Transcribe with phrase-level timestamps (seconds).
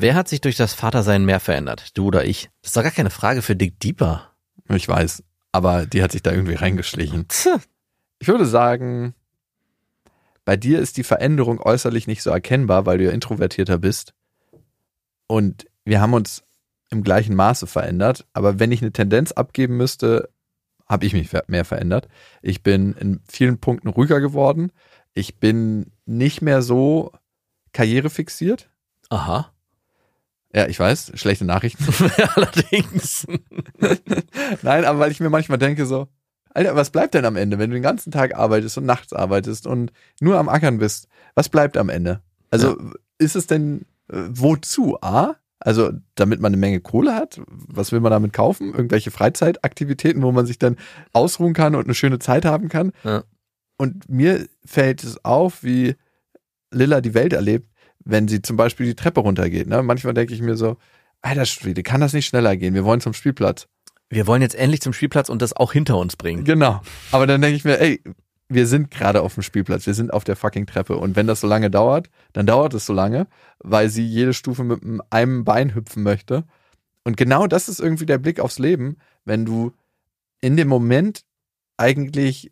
[0.00, 1.90] Wer hat sich durch das Vatersein mehr verändert?
[1.98, 2.48] Du oder ich?
[2.62, 4.30] Das ist doch gar keine Frage für Dick Deeper.
[4.70, 5.22] Ich weiß,
[5.52, 7.26] aber die hat sich da irgendwie reingeschlichen.
[8.22, 9.14] Ich würde sagen,
[10.44, 14.12] bei dir ist die Veränderung äußerlich nicht so erkennbar, weil du ja introvertierter bist.
[15.26, 16.44] Und wir haben uns
[16.90, 18.26] im gleichen Maße verändert.
[18.34, 20.28] Aber wenn ich eine Tendenz abgeben müsste,
[20.86, 22.08] habe ich mich mehr verändert.
[22.42, 24.70] Ich bin in vielen Punkten ruhiger geworden.
[25.14, 27.12] Ich bin nicht mehr so
[27.72, 28.68] karrierefixiert.
[29.08, 29.50] Aha.
[30.52, 31.84] Ja, ich weiß, schlechte Nachrichten.
[32.34, 33.26] Allerdings.
[34.62, 36.08] Nein, aber weil ich mir manchmal denke so,
[36.52, 39.66] Alter, was bleibt denn am Ende, wenn du den ganzen Tag arbeitest und nachts arbeitest
[39.66, 41.06] und nur am Ackern bist?
[41.34, 42.22] Was bleibt am Ende?
[42.50, 42.90] Also ja.
[43.18, 44.98] ist es denn äh, wozu?
[45.00, 48.72] A, also damit man eine Menge Kohle hat, was will man damit kaufen?
[48.72, 50.76] Irgendwelche Freizeitaktivitäten, wo man sich dann
[51.12, 52.92] ausruhen kann und eine schöne Zeit haben kann.
[53.04, 53.22] Ja.
[53.76, 55.94] Und mir fällt es auf, wie
[56.72, 57.69] Lilla die Welt erlebt,
[58.10, 59.68] wenn sie zum Beispiel die Treppe runtergeht.
[59.68, 59.82] Ne?
[59.82, 60.76] Manchmal denke ich mir so,
[61.22, 62.74] Alter Schwede, kann das nicht schneller gehen?
[62.74, 63.68] Wir wollen zum Spielplatz.
[64.08, 66.44] Wir wollen jetzt endlich zum Spielplatz und das auch hinter uns bringen.
[66.44, 66.80] Genau.
[67.12, 68.02] Aber dann denke ich mir, ey,
[68.48, 70.96] wir sind gerade auf dem Spielplatz, wir sind auf der fucking Treppe.
[70.96, 73.28] Und wenn das so lange dauert, dann dauert es so lange,
[73.60, 76.44] weil sie jede Stufe mit einem Bein hüpfen möchte.
[77.04, 79.72] Und genau das ist irgendwie der Blick aufs Leben, wenn du
[80.40, 81.22] in dem Moment
[81.76, 82.50] eigentlich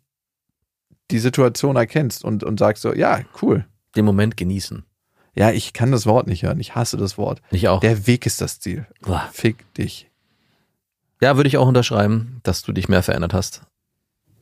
[1.11, 3.65] die Situation erkennst und, und sagst so, ja, cool.
[3.95, 4.85] Den Moment genießen.
[5.35, 6.59] Ja, ich kann das Wort nicht hören.
[6.59, 7.41] Ich hasse das Wort.
[7.51, 7.79] Ich auch.
[7.79, 8.87] Der Weg ist das Ziel.
[9.01, 9.29] Boah.
[9.31, 10.09] Fick dich.
[11.21, 13.61] Ja, würde ich auch unterschreiben, dass du dich mehr verändert hast.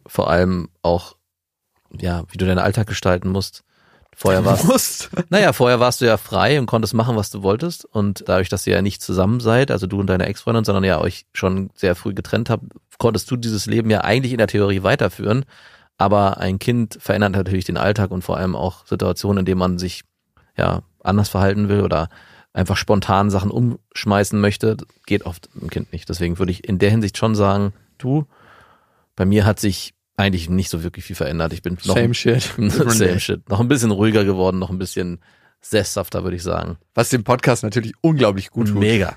[0.06, 1.18] Vor allem auch
[2.00, 3.64] ja, wie du deinen Alltag gestalten musst.
[4.16, 5.10] Vorher warst, musst.
[5.30, 7.86] naja, vorher warst du ja frei und konntest machen, was du wolltest.
[7.86, 11.00] Und dadurch, dass ihr ja nicht zusammen seid, also du und deine Ex-Freundin, sondern ja
[11.00, 12.64] euch schon sehr früh getrennt habt,
[12.98, 15.46] konntest du dieses Leben ja eigentlich in der Theorie weiterführen.
[16.00, 19.78] Aber ein Kind verändert natürlich den Alltag und vor allem auch Situationen, in denen man
[19.78, 20.04] sich
[20.58, 22.10] ja anders verhalten will oder
[22.54, 26.10] einfach spontan Sachen umschmeißen möchte, geht oft ein Kind nicht.
[26.10, 28.26] Deswegen würde ich in der Hinsicht schon sagen, du,
[29.16, 31.54] bei mir hat sich eigentlich nicht so wirklich viel verändert.
[31.54, 32.42] Ich bin noch same shit.
[32.58, 33.48] same shit.
[33.50, 35.20] Noch ein bisschen ruhiger geworden, noch ein bisschen
[35.62, 36.78] sesshafter, würde ich sagen.
[36.96, 38.80] Was dem Podcast natürlich unglaublich gut tut.
[38.80, 39.16] Mega.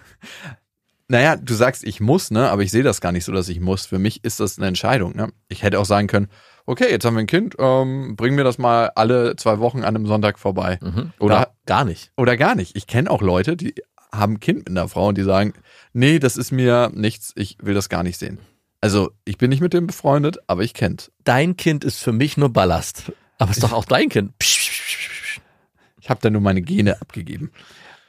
[1.09, 2.51] Naja, du sagst, ich muss, ne?
[2.51, 3.87] Aber ich sehe das gar nicht so, dass ich muss.
[3.87, 5.17] Für mich ist das eine Entscheidung.
[5.17, 5.33] Ne?
[5.49, 6.28] Ich hätte auch sagen können,
[6.71, 9.97] okay, jetzt haben wir ein Kind, ähm, bring mir das mal alle zwei Wochen an
[9.97, 10.79] einem Sonntag vorbei.
[10.81, 11.13] Mhm.
[11.19, 12.13] Oder da, gar nicht.
[12.17, 12.77] Oder gar nicht.
[12.77, 13.75] Ich kenne auch Leute, die
[14.13, 15.53] haben ein Kind mit einer Frau und die sagen,
[15.93, 18.39] nee, das ist mir nichts, ich will das gar nicht sehen.
[18.81, 21.11] Also, ich bin nicht mit dem befreundet, aber ich kenn's.
[21.25, 23.13] Dein Kind ist für mich nur Ballast.
[23.39, 24.33] Aber ist doch auch dein Kind.
[24.41, 27.51] Ich habe da nur meine Gene abgegeben.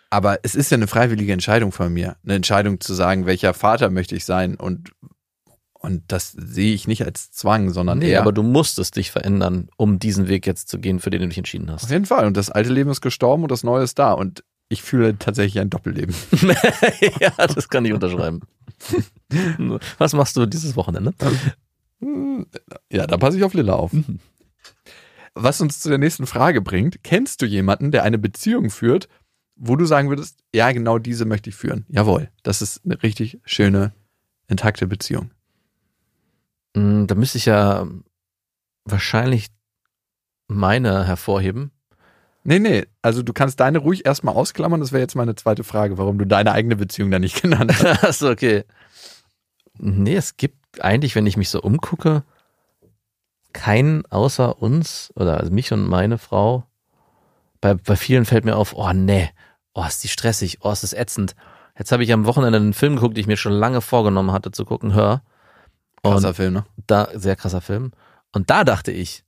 [0.09, 2.15] Aber es ist ja eine freiwillige Entscheidung von mir.
[2.23, 4.91] Eine Entscheidung zu sagen, welcher Vater möchte ich sein und
[5.81, 8.21] und das sehe ich nicht als Zwang, sondern nee, eher.
[8.21, 11.39] aber du musstest dich verändern, um diesen Weg jetzt zu gehen, für den du dich
[11.39, 11.85] entschieden hast.
[11.85, 12.27] Auf jeden Fall.
[12.27, 14.13] Und das alte Leben ist gestorben und das neue ist da.
[14.13, 16.15] Und ich fühle tatsächlich ein Doppelleben.
[17.19, 18.41] ja, das kann ich unterschreiben.
[19.97, 21.13] Was machst du dieses Wochenende?
[22.91, 23.91] Ja, da passe ich auf Lilla auf.
[23.91, 24.19] Mhm.
[25.33, 29.07] Was uns zu der nächsten Frage bringt, kennst du jemanden, der eine Beziehung führt,
[29.55, 31.85] wo du sagen würdest, ja, genau diese möchte ich führen?
[31.89, 33.93] Jawohl, das ist eine richtig schöne,
[34.47, 35.31] intakte Beziehung.
[36.75, 37.87] Mm, da müsste ich ja
[38.85, 39.47] wahrscheinlich
[40.47, 41.71] meine hervorheben.
[42.43, 44.79] Nee, nee, also du kannst deine ruhig erstmal ausklammern.
[44.79, 48.03] Das wäre jetzt meine zweite Frage, warum du deine eigene Beziehung da nicht genannt hast.
[48.03, 48.63] Achso, okay.
[49.77, 52.23] Nee, es gibt eigentlich, wenn ich mich so umgucke,
[53.53, 56.65] keinen außer uns oder also mich und meine Frau.
[57.59, 59.29] Bei, bei vielen fällt mir auf, oh nee,
[59.73, 61.35] oh ist die stressig, oh ist das ätzend.
[61.77, 64.51] Jetzt habe ich am Wochenende einen Film geguckt, den ich mir schon lange vorgenommen hatte
[64.51, 65.21] zu gucken, Hör.
[66.03, 66.65] Krasser und Film, ne?
[66.87, 67.91] Da, sehr krasser Film.
[68.31, 69.23] Und da dachte ich,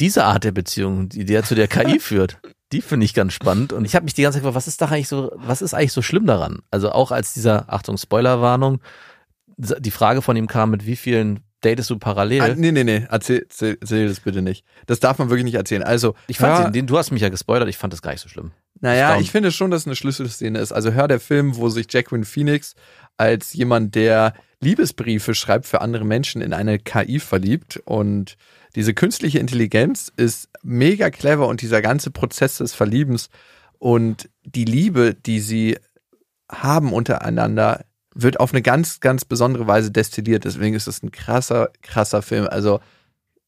[0.00, 2.38] diese Art der Beziehung, die der zu der KI führt,
[2.72, 3.72] die finde ich ganz spannend.
[3.72, 5.74] Und ich habe mich die ganze Zeit gefragt, was ist da eigentlich so, was ist
[5.74, 6.60] eigentlich so schlimm daran?
[6.70, 8.80] Also auch als dieser, Achtung, Spoilerwarnung,
[9.56, 12.42] die Frage von ihm kam, mit wie vielen datest du parallel?
[12.42, 14.64] Ah, nee, nee, nee, erzähl, erzähl, erzähl das bitte nicht.
[14.86, 15.82] Das darf man wirklich nicht erzählen.
[15.82, 18.20] Also, ich fand ja, den, du hast mich ja gespoilert, ich fand das gar nicht
[18.20, 18.52] so schlimm.
[18.80, 20.72] Naja, ich finde schon, dass es eine Schlüsselszene ist.
[20.72, 22.74] Also hör der Film, wo sich Jacqueline Phoenix
[23.16, 28.36] als jemand, der Liebesbriefe schreibt für andere Menschen in eine KI verliebt und
[28.74, 33.30] diese künstliche Intelligenz ist mega clever und dieser ganze Prozess des Verliebens
[33.78, 35.78] und die Liebe, die sie
[36.50, 37.84] haben untereinander,
[38.14, 40.44] wird auf eine ganz, ganz besondere Weise destilliert.
[40.44, 42.48] Deswegen ist es ein krasser, krasser Film.
[42.48, 42.80] Also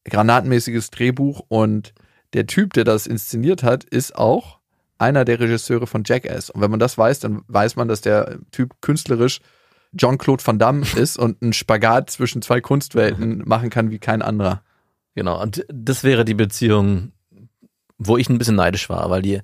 [0.05, 1.93] granatenmäßiges Drehbuch und
[2.33, 4.60] der Typ, der das inszeniert hat, ist auch
[5.01, 6.49] einer der Regisseure von Jackass.
[6.49, 9.39] Und wenn man das weiß, dann weiß man, dass der Typ künstlerisch
[9.97, 14.63] Jean-Claude Van Damme ist und einen Spagat zwischen zwei Kunstwelten machen kann wie kein anderer.
[15.15, 17.11] Genau, und das wäre die Beziehung,
[17.97, 19.41] wo ich ein bisschen neidisch war, weil die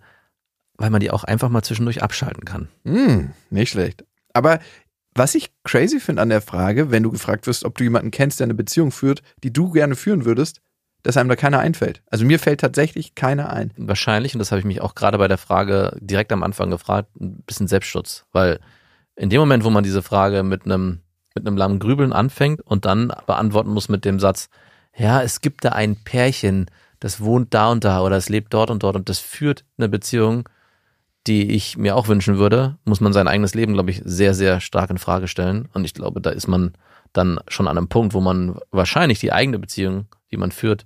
[0.77, 2.69] weil man die auch einfach mal zwischendurch abschalten kann.
[2.85, 4.05] Hm, nicht schlecht.
[4.33, 4.59] Aber
[5.13, 8.39] was ich crazy finde an der Frage, wenn du gefragt wirst, ob du jemanden kennst,
[8.39, 10.61] der eine Beziehung führt, die du gerne führen würdest,
[11.03, 12.01] dass einem da keiner einfällt.
[12.09, 13.71] Also mir fällt tatsächlich keiner ein.
[13.77, 17.09] Wahrscheinlich, und das habe ich mich auch gerade bei der Frage direkt am Anfang gefragt,
[17.19, 18.25] ein bisschen Selbstschutz.
[18.31, 18.59] Weil
[19.15, 21.01] in dem Moment, wo man diese Frage mit einem,
[21.35, 24.49] mit einem langen Grübeln anfängt und dann beantworten muss mit dem Satz,
[24.95, 28.71] ja, es gibt da ein Pärchen, das wohnt da und da oder es lebt dort
[28.71, 30.49] und dort und das führt eine Beziehung,
[31.27, 34.61] die ich mir auch wünschen würde, muss man sein eigenes Leben, glaube ich, sehr, sehr
[34.61, 35.67] stark in Frage stellen.
[35.73, 36.73] Und ich glaube, da ist man
[37.13, 40.85] dann schon an einem Punkt, wo man wahrscheinlich die eigene Beziehung, die man führt,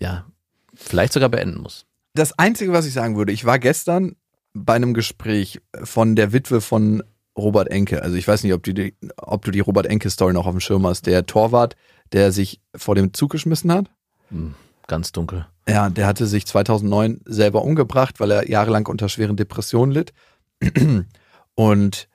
[0.00, 0.26] ja,
[0.74, 1.86] vielleicht sogar beenden muss.
[2.14, 4.16] Das Einzige, was ich sagen würde, ich war gestern
[4.52, 7.02] bei einem Gespräch von der Witwe von
[7.36, 8.02] Robert Enke.
[8.02, 10.86] Also ich weiß nicht, ob, die, ob du die Robert Enke-Story noch auf dem Schirm
[10.86, 11.06] hast.
[11.06, 11.76] Der Torwart,
[12.12, 13.90] der sich vor dem Zug geschmissen hat.
[14.30, 14.54] Hm,
[14.86, 15.46] ganz dunkel.
[15.68, 20.12] Ja, der hatte sich 2009 selber umgebracht, weil er jahrelang unter schweren Depressionen litt.
[21.54, 22.08] Und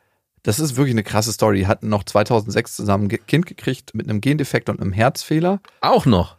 [0.46, 1.58] das ist wirklich eine krasse Story.
[1.58, 5.60] Die hatten noch 2006 zusammen ein Kind gekriegt mit einem Gendefekt und einem Herzfehler.
[5.82, 6.38] Auch noch?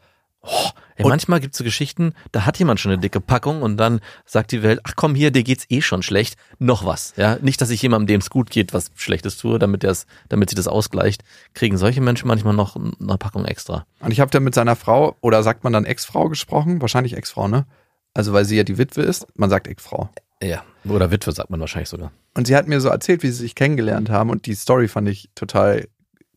[0.48, 4.00] Oh, ey, manchmal gibt's so Geschichten, da hat jemand schon eine dicke Packung und dann
[4.24, 7.14] sagt die Welt, ach komm hier, dir geht's eh schon schlecht, noch was.
[7.16, 10.50] Ja, nicht, dass ich jemandem, dem es gut geht, was Schlechtes tue, damit das, damit
[10.50, 11.24] sie das ausgleicht,
[11.54, 13.86] kriegen solche Menschen manchmal noch eine Packung extra.
[13.98, 17.48] Und ich habe da mit seiner Frau oder sagt man dann Ex-Frau gesprochen, wahrscheinlich Ex-Frau,
[17.48, 17.66] ne?
[18.14, 20.10] Also weil sie ja die Witwe ist, man sagt Ex-Frau.
[20.42, 22.12] Ja, oder Witwe sagt man wahrscheinlich sogar.
[22.34, 25.08] Und sie hat mir so erzählt, wie sie sich kennengelernt haben und die Story fand
[25.08, 25.88] ich total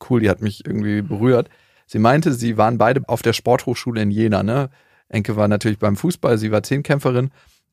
[0.10, 1.50] cool, die hat mich irgendwie berührt.
[1.86, 4.44] Sie meinte, sie waren beide auf der Sporthochschule in Jena.
[4.44, 4.70] Ne?
[5.10, 7.32] Enke war natürlich beim Fußball, sie war Zehnkämpferin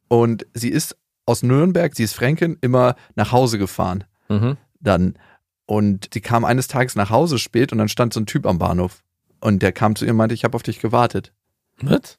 [0.09, 0.97] und sie ist
[1.27, 4.05] aus Nürnberg, sie ist Fränkin, immer nach Hause gefahren.
[4.29, 4.57] Mhm.
[4.81, 5.19] Dann.
[5.67, 8.59] Und sie kam eines Tages nach Hause spät und dann stand so ein Typ am
[8.59, 9.03] Bahnhof.
[9.41, 11.33] Und der kam zu ihr und meinte, ich habe auf dich gewartet.
[11.81, 12.19] Was?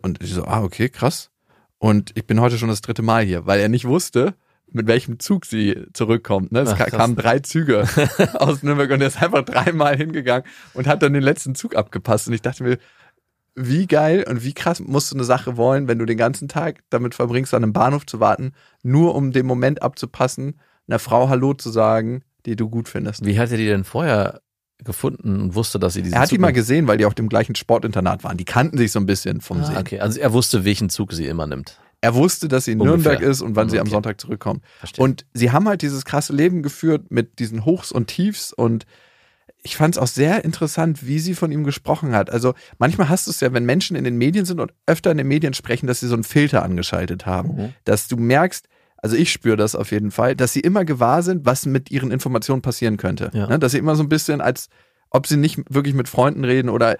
[0.00, 1.30] Und ich so, ah, okay, krass.
[1.84, 4.36] Und ich bin heute schon das dritte Mal hier, weil er nicht wusste,
[4.72, 6.50] mit welchem Zug sie zurückkommt.
[6.50, 6.60] Ne?
[6.60, 7.86] Es Ach, kamen drei Züge
[8.36, 12.26] aus Nürnberg und er ist einfach dreimal hingegangen und hat dann den letzten Zug abgepasst.
[12.26, 12.78] Und ich dachte mir,
[13.54, 16.80] wie geil und wie krass musst du eine Sache wollen, wenn du den ganzen Tag
[16.88, 18.52] damit verbringst, an einem Bahnhof zu warten,
[18.82, 20.58] nur um den Moment abzupassen,
[20.88, 23.26] einer Frau Hallo zu sagen, die du gut findest.
[23.26, 24.40] Wie hat er die denn vorher
[24.82, 27.14] gefunden und wusste, dass sie diesen Er hat Zug die mal gesehen, weil die auf
[27.14, 28.36] dem gleichen Sportinternat waren.
[28.36, 29.76] Die kannten sich so ein bisschen vom ah, Sehen.
[29.76, 31.78] Okay, also er wusste, welchen Zug sie immer nimmt.
[32.00, 33.12] Er wusste, dass sie in Ungefähr.
[33.12, 33.76] Nürnberg ist und wann okay.
[33.76, 34.62] sie am Sonntag zurückkommt.
[34.78, 35.02] Verstehe.
[35.02, 38.84] Und sie haben halt dieses krasse Leben geführt mit diesen Hochs und Tiefs und
[39.62, 42.28] ich fand es auch sehr interessant, wie sie von ihm gesprochen hat.
[42.28, 45.16] Also manchmal hast du es ja, wenn Menschen in den Medien sind und öfter in
[45.16, 47.56] den Medien sprechen, dass sie so einen Filter angeschaltet haben.
[47.56, 47.72] Mhm.
[47.84, 48.68] Dass du merkst,
[49.04, 52.10] also ich spüre das auf jeden Fall, dass sie immer gewahr sind, was mit ihren
[52.10, 53.30] Informationen passieren könnte.
[53.34, 53.46] Ja.
[53.46, 53.58] Ne?
[53.58, 54.68] Dass sie immer so ein bisschen als,
[55.10, 56.96] ob sie nicht wirklich mit Freunden reden oder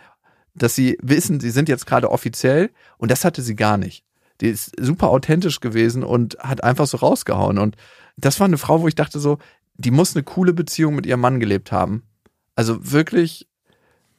[0.55, 4.05] dass sie wissen, sie sind jetzt gerade offiziell und das hatte sie gar nicht
[4.41, 7.59] die ist super authentisch gewesen und hat einfach so rausgehauen.
[7.59, 7.77] Und
[8.17, 9.39] das war eine Frau, wo ich dachte so,
[9.77, 12.05] die muss eine coole Beziehung mit ihrem Mann gelebt haben.
[12.55, 13.49] Also wirklich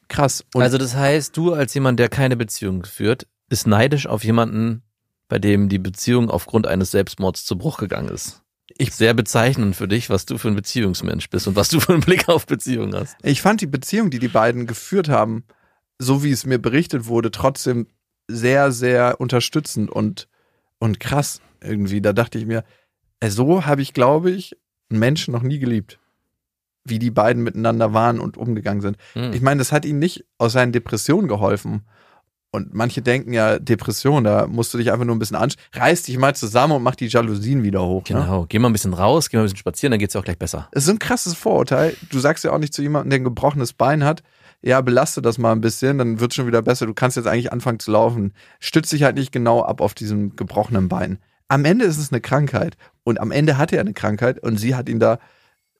[0.07, 0.45] krass.
[0.53, 4.83] Und also das heißt, du als jemand, der keine Beziehung führt, ist neidisch auf jemanden,
[5.27, 8.41] bei dem die Beziehung aufgrund eines Selbstmords zu Bruch gegangen ist.
[8.77, 11.93] Ich sehr bezeichnend für dich, was du für ein Beziehungsmensch bist und was du für
[11.93, 13.15] einen Blick auf Beziehungen hast.
[13.23, 15.45] Ich fand die Beziehung, die die beiden geführt haben,
[15.97, 17.87] so wie es mir berichtet wurde, trotzdem
[18.27, 20.27] sehr, sehr unterstützend und,
[20.79, 22.01] und krass irgendwie.
[22.01, 22.63] Da dachte ich mir,
[23.19, 24.57] äh, so habe ich, glaube ich,
[24.89, 25.99] einen Menschen noch nie geliebt.
[26.83, 28.97] Wie die beiden miteinander waren und umgegangen sind.
[29.15, 29.33] Mhm.
[29.33, 31.85] Ich meine, das hat ihnen nicht aus seinen Depressionen geholfen.
[32.55, 35.61] Und manche denken ja, Depression, da musst du dich einfach nur ein bisschen anschauen.
[35.73, 38.03] Reiß dich mal zusammen und mach die Jalousien wieder hoch.
[38.09, 38.19] Ne?
[38.21, 38.45] Genau, ne?
[38.47, 40.39] geh mal ein bisschen raus, geh mal ein bisschen spazieren, dann geht's dir auch gleich
[40.39, 40.69] besser.
[40.71, 41.95] Es ist ein krasses Vorurteil.
[42.09, 44.23] Du sagst ja auch nicht zu jemandem, der ein gebrochenes Bein hat,
[44.61, 46.85] ja, belaste das mal ein bisschen, dann wird schon wieder besser.
[46.85, 48.33] Du kannst jetzt eigentlich anfangen zu laufen.
[48.59, 51.19] Stütz dich halt nicht genau ab auf diesem gebrochenen Bein.
[51.47, 52.75] Am Ende ist es eine Krankheit.
[53.03, 55.19] Und am Ende hatte er eine Krankheit und sie hat ihn da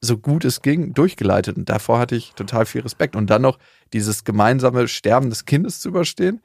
[0.05, 1.57] so gut es ging durchgeleitet.
[1.57, 3.15] Und davor hatte ich total viel Respekt.
[3.15, 3.59] Und dann noch
[3.93, 6.41] dieses gemeinsame Sterben des Kindes zu überstehen,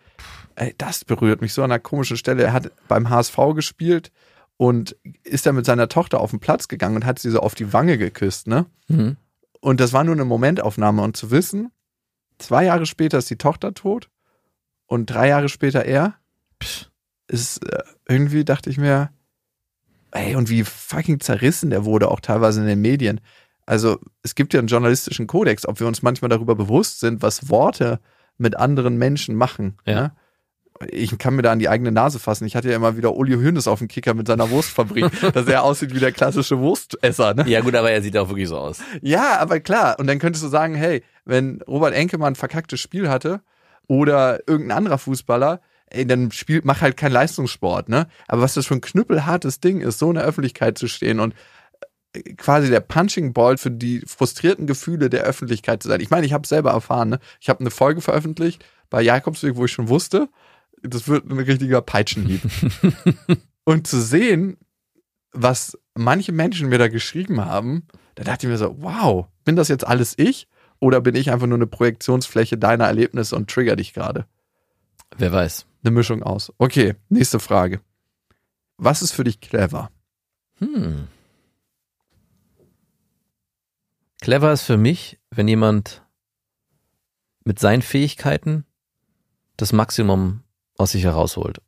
[0.56, 2.42] ey, das berührt mich so an einer komischen Stelle.
[2.42, 4.10] Er hat beim HSV gespielt
[4.56, 7.54] und ist dann mit seiner Tochter auf den Platz gegangen und hat sie so auf
[7.54, 8.66] die Wange geküsst, ne?
[8.88, 9.16] Mhm.
[9.60, 11.02] Und das war nur eine Momentaufnahme.
[11.02, 11.70] Und zu wissen,
[12.40, 14.08] Zwei Jahre später ist die Tochter tot
[14.86, 16.14] und drei Jahre später er.
[17.28, 19.10] Ist äh, irgendwie dachte ich mir,
[20.10, 23.20] ey, und wie fucking zerrissen der wurde, auch teilweise in den Medien.
[23.70, 27.48] Also es gibt ja einen journalistischen Kodex, ob wir uns manchmal darüber bewusst sind, was
[27.48, 28.00] Worte
[28.36, 29.76] mit anderen Menschen machen.
[29.86, 29.94] Ja.
[29.94, 30.12] Ne?
[30.88, 32.46] ich kann mir da an die eigene Nase fassen.
[32.46, 35.62] Ich hatte ja immer wieder Uli Hoeneß auf dem Kicker mit seiner Wurstfabrik, dass er
[35.62, 37.34] aussieht wie der klassische Wurstesser.
[37.34, 37.44] Ne?
[37.46, 38.80] Ja gut, aber er sieht auch wirklich so aus.
[39.02, 40.00] Ja, aber klar.
[40.00, 43.40] Und dann könntest du sagen, hey, wenn Robert Enke mal ein verkacktes Spiel hatte
[43.86, 45.60] oder irgendein anderer Fußballer,
[45.90, 48.06] ey, dann spielt, mach halt keinen Leistungssport, ne?
[48.26, 51.34] Aber was das für ein knüppelhartes Ding ist, so in der Öffentlichkeit zu stehen und
[52.36, 56.00] quasi der Punching Ball für die frustrierten Gefühle der Öffentlichkeit zu sein.
[56.00, 57.20] Ich meine, ich habe selber erfahren, ne?
[57.40, 60.28] Ich habe eine Folge veröffentlicht bei Jakobsweg, wo ich schon wusste,
[60.82, 62.40] das wird ein richtiger Peitschenhieb.
[63.64, 64.56] und zu sehen,
[65.32, 67.86] was manche Menschen mir da geschrieben haben,
[68.16, 70.48] da dachte ich mir so, wow, bin das jetzt alles ich?
[70.80, 74.26] Oder bin ich einfach nur eine Projektionsfläche deiner Erlebnisse und trigger dich gerade?
[75.16, 75.66] Wer weiß.
[75.82, 76.52] Eine Mischung aus.
[76.58, 77.80] Okay, nächste Frage.
[78.76, 79.90] Was ist für dich clever?
[80.58, 81.08] Hm.
[84.20, 86.02] Clever ist für mich, wenn jemand
[87.44, 88.66] mit seinen Fähigkeiten
[89.56, 90.42] das Maximum
[90.76, 91.60] aus sich herausholt.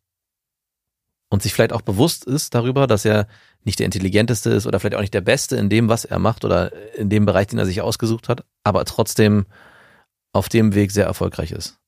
[1.28, 3.26] Und sich vielleicht auch bewusst ist darüber, dass er
[3.64, 6.44] nicht der intelligenteste ist oder vielleicht auch nicht der Beste in dem, was er macht
[6.44, 9.46] oder in dem Bereich, den er sich ausgesucht hat, aber trotzdem
[10.32, 11.78] auf dem Weg sehr erfolgreich ist.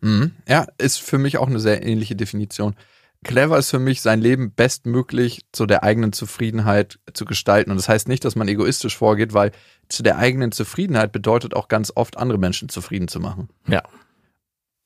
[0.00, 0.36] Mhm.
[0.46, 2.76] Ja, ist für mich auch eine sehr ähnliche Definition.
[3.24, 7.70] Clever ist für mich, sein Leben bestmöglich zu der eigenen Zufriedenheit zu gestalten.
[7.70, 9.50] Und das heißt nicht, dass man egoistisch vorgeht, weil
[9.88, 13.48] zu der eigenen Zufriedenheit bedeutet auch ganz oft, andere Menschen zufrieden zu machen.
[13.66, 13.82] Ja.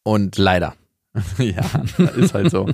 [0.05, 0.75] Und leider.
[1.39, 1.65] ja,
[2.17, 2.71] ist halt so.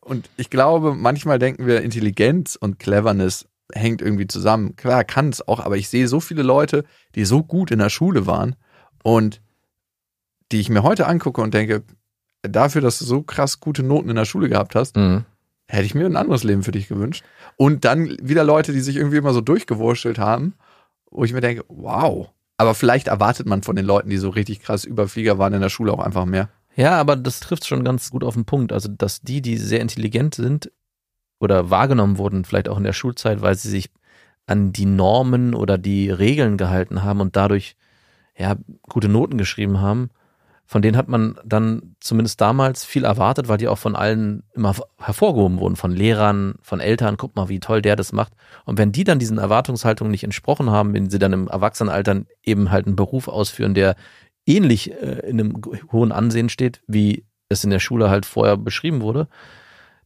[0.00, 4.76] Und ich glaube, manchmal denken wir, Intelligenz und Cleverness hängt irgendwie zusammen.
[4.76, 7.90] Klar, kann es auch, aber ich sehe so viele Leute, die so gut in der
[7.90, 8.56] Schule waren
[9.02, 9.40] und
[10.52, 11.84] die ich mir heute angucke und denke,
[12.42, 15.24] dafür, dass du so krass gute Noten in der Schule gehabt hast, mhm.
[15.68, 17.24] hätte ich mir ein anderes Leben für dich gewünscht.
[17.56, 20.54] Und dann wieder Leute, die sich irgendwie immer so durchgewurschtelt haben,
[21.10, 22.30] wo ich mir denke, wow.
[22.56, 25.70] Aber vielleicht erwartet man von den Leuten, die so richtig krass Überflieger waren in der
[25.70, 26.48] Schule, auch einfach mehr.
[26.76, 28.72] Ja, aber das trifft schon ganz gut auf den Punkt.
[28.72, 30.70] Also, dass die, die sehr intelligent sind
[31.38, 33.90] oder wahrgenommen wurden, vielleicht auch in der Schulzeit, weil sie sich
[34.46, 37.76] an die Normen oder die Regeln gehalten haben und dadurch
[38.36, 40.10] ja gute Noten geschrieben haben,
[40.70, 44.72] von denen hat man dann zumindest damals viel erwartet, weil die auch von allen immer
[45.00, 48.34] hervorgehoben wurden, von Lehrern, von Eltern, guck mal, wie toll der das macht.
[48.66, 52.70] Und wenn die dann diesen Erwartungshaltungen nicht entsprochen haben, wenn sie dann im Erwachsenenalter eben
[52.70, 53.96] halt einen Beruf ausführen, der
[54.46, 55.60] ähnlich äh, in einem
[55.90, 59.26] hohen Ansehen steht, wie es in der Schule halt vorher beschrieben wurde,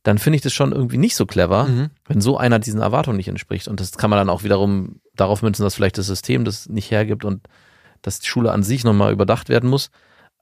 [0.02, 1.90] dann finde ich das schon irgendwie nicht so clever, mhm.
[2.06, 3.68] wenn so einer diesen Erwartungen nicht entspricht.
[3.68, 6.90] Und das kann man dann auch wiederum darauf münzen, dass vielleicht das System das nicht
[6.90, 7.46] hergibt und
[8.00, 9.90] dass die Schule an sich nochmal überdacht werden muss.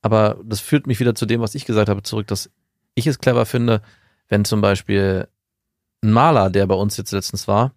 [0.03, 2.51] Aber das führt mich wieder zu dem, was ich gesagt habe, zurück, dass
[2.95, 3.81] ich es clever finde,
[4.29, 5.29] wenn zum Beispiel
[6.03, 7.73] ein Maler, der bei uns jetzt letztens war,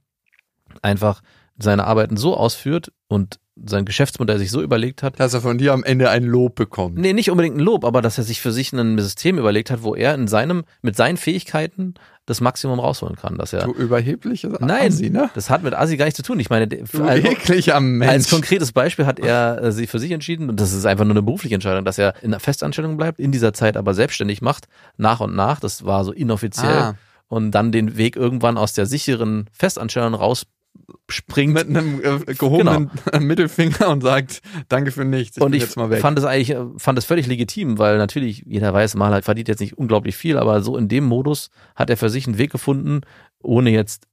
[0.81, 1.21] einfach
[1.57, 5.19] seine Arbeiten so ausführt und sein Geschäftsmodell sich so überlegt hat.
[5.19, 6.97] Dass er von dir am Ende ein Lob bekommt.
[6.97, 9.81] Nee, nicht unbedingt ein Lob, aber dass er sich für sich ein System überlegt hat,
[9.81, 11.93] wo er in seinem, mit seinen Fähigkeiten
[12.25, 13.37] das Maximum rausholen kann.
[13.37, 15.29] Dass er, du überhebliches Nein, Assi, ne?
[15.35, 16.39] das hat mit Asi gar nichts zu tun.
[16.39, 18.11] Ich meine, du als, ekliger Mensch.
[18.11, 21.13] als konkretes Beispiel hat er äh, sich für sich entschieden, und das ist einfach nur
[21.13, 24.67] eine berufliche Entscheidung, dass er in einer Festanstellung bleibt, in dieser Zeit aber selbstständig macht,
[24.97, 25.61] nach und nach.
[25.61, 26.77] Das war so inoffiziell.
[26.77, 26.95] Ah.
[27.27, 30.45] Und dann den Weg irgendwann aus der sicheren Festanstellung raus
[31.09, 33.19] springt mit einem äh, gehobenen genau.
[33.25, 35.37] Mittelfinger und sagt Danke für nichts.
[35.37, 38.95] Ich und ich fand es eigentlich äh, fand es völlig legitim, weil natürlich jeder weiß,
[38.95, 42.27] Maler verdient jetzt nicht unglaublich viel, aber so in dem Modus hat er für sich
[42.27, 43.01] einen Weg gefunden,
[43.41, 44.07] ohne jetzt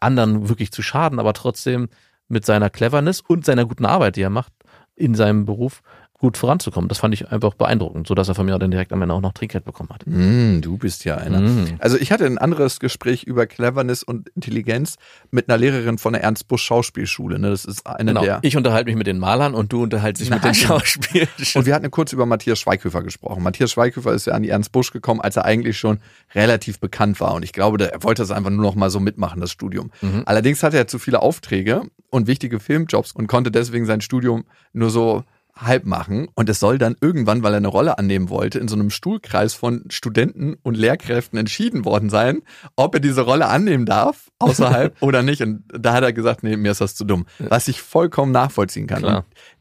[0.00, 1.88] anderen wirklich zu schaden, aber trotzdem
[2.28, 4.52] mit seiner Cleverness und seiner guten Arbeit, die er macht
[4.94, 5.82] in seinem Beruf
[6.20, 6.88] gut voranzukommen.
[6.88, 9.22] Das fand ich einfach beeindruckend, so dass er von mir dann direkt am Ende auch
[9.22, 10.02] noch Trinkgeld bekommen hat.
[10.06, 11.40] Mm, du bist ja einer.
[11.40, 11.78] Mm.
[11.78, 14.96] Also ich hatte ein anderes Gespräch über Cleverness und Intelligenz
[15.30, 17.38] mit einer Lehrerin von der Ernst Busch Schauspielschule.
[17.38, 17.48] Ne?
[17.48, 18.20] Das ist eine genau.
[18.20, 18.38] der.
[18.42, 20.40] Ich unterhalte mich mit den Malern und du unterhältst dich Nein.
[20.40, 21.28] mit den Schauspielern.
[21.54, 23.42] Und wir hatten kurz über Matthias Schweighöfer gesprochen.
[23.42, 26.00] Matthias Schweighöfer ist ja an die Ernst Busch gekommen, als er eigentlich schon
[26.34, 27.32] relativ bekannt war.
[27.32, 29.90] Und ich glaube, er wollte das einfach nur noch mal so mitmachen, das Studium.
[30.02, 30.24] Mhm.
[30.26, 34.90] Allerdings hatte er zu viele Aufträge und wichtige Filmjobs und konnte deswegen sein Studium nur
[34.90, 35.24] so
[35.60, 38.76] halb machen und es soll dann irgendwann, weil er eine Rolle annehmen wollte, in so
[38.76, 42.42] einem Stuhlkreis von Studenten und Lehrkräften entschieden worden sein,
[42.76, 45.42] ob er diese Rolle annehmen darf, außerhalb oder nicht.
[45.42, 47.26] Und da hat er gesagt, nee, mir ist das zu dumm.
[47.38, 49.02] Was ich vollkommen nachvollziehen kann.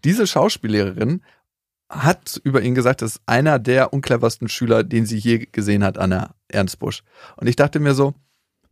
[0.03, 1.21] diese Schauspiellehrerin
[1.89, 5.97] hat über ihn gesagt, das ist einer der uncleversten Schüler, den sie je gesehen hat,
[5.97, 7.03] Anna Ernst Busch.
[7.35, 8.13] Und ich dachte mir so,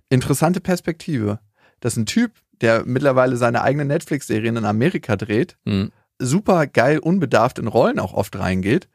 [0.10, 1.40] interessante Perspektive.
[1.80, 2.32] Das ist ein Typ,
[2.62, 5.58] der mittlerweile seine eigene Netflix-Serien in Amerika dreht.
[5.66, 8.88] Mhm super geil unbedarft in Rollen auch oft reingeht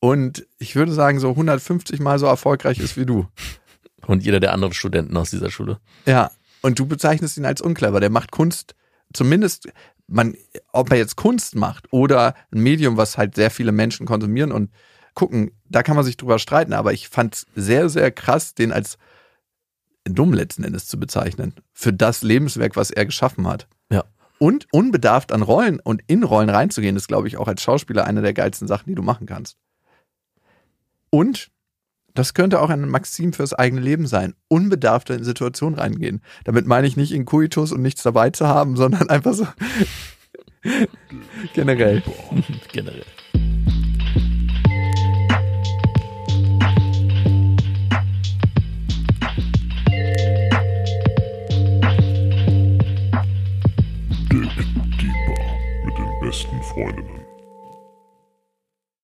[0.00, 3.26] und ich würde sagen so 150 mal so erfolgreich ist wie du.
[4.06, 5.80] Und jeder der anderen Studenten aus dieser Schule.
[6.04, 6.30] Ja,
[6.62, 8.00] und du bezeichnest ihn als unclever.
[8.00, 8.74] Der macht Kunst,
[9.12, 9.68] zumindest
[10.06, 10.36] man,
[10.72, 14.70] ob er jetzt Kunst macht oder ein Medium, was halt sehr viele Menschen konsumieren und
[15.14, 18.70] gucken, da kann man sich drüber streiten, aber ich fand es sehr, sehr krass, den
[18.70, 18.98] als
[20.04, 21.54] dumm letzten Endes zu bezeichnen.
[21.72, 23.66] Für das Lebenswerk, was er geschaffen hat.
[24.38, 28.20] Und unbedarft an Rollen und in Rollen reinzugehen, ist, glaube ich, auch als Schauspieler eine
[28.22, 29.56] der geilsten Sachen, die du machen kannst.
[31.10, 31.50] Und
[32.14, 34.34] Das könnte auch ein Maxim fürs eigene Leben sein.
[34.48, 36.22] Unbedarfter in Situationen reingehen.
[36.44, 39.46] Damit meine ich nicht in Kuitus und nichts dabei zu haben, sondern einfach so
[41.54, 42.02] generell.
[42.72, 43.04] Generell.